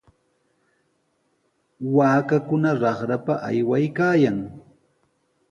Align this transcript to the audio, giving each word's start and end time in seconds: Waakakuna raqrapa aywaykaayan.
Waakakuna 1.95 2.69
raqrapa 2.81 3.33
aywaykaayan. 3.49 4.37